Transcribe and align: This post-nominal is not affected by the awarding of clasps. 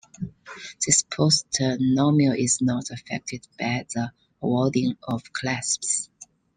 This 0.83 1.03
post-nominal 1.03 2.33
is 2.35 2.59
not 2.59 2.89
affected 2.89 3.47
by 3.59 3.85
the 3.93 4.11
awarding 4.41 4.97
of 5.07 5.31
clasps. 5.31 6.09